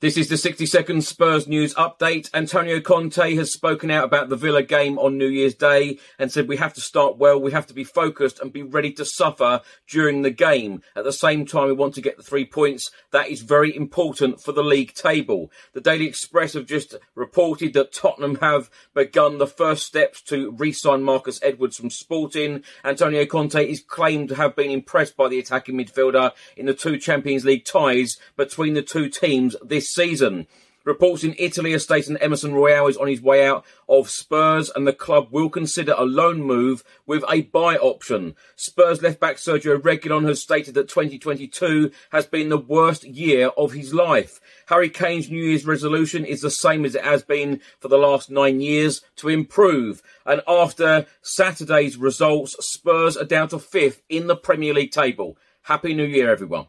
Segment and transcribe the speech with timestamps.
[0.00, 2.30] This is the 60 second Spurs news update.
[2.32, 6.46] Antonio Conte has spoken out about the Villa game on New Year's Day and said
[6.46, 9.60] we have to start well, we have to be focused and be ready to suffer
[9.88, 10.82] during the game.
[10.94, 12.92] At the same time, we want to get the three points.
[13.10, 15.50] That is very important for the league table.
[15.72, 21.02] The Daily Express have just reported that Tottenham have begun the first steps to re-sign
[21.02, 22.62] Marcus Edwards from Sporting.
[22.84, 26.98] Antonio Conte is claimed to have been impressed by the attacking midfielder in the two
[26.98, 30.46] Champions League ties between the two teams this season.
[30.88, 34.86] Reports in Italy are stating Emerson Royal is on his way out of Spurs and
[34.86, 38.34] the club will consider a loan move with a buy option.
[38.56, 43.72] Spurs left back Sergio Reguilon has stated that 2022 has been the worst year of
[43.72, 44.40] his life.
[44.68, 48.30] Harry Kane's New Year's resolution is the same as it has been for the last
[48.30, 50.00] nine years to improve.
[50.24, 55.36] And after Saturday's results, Spurs are down to fifth in the Premier League table.
[55.64, 56.68] Happy New Year, everyone.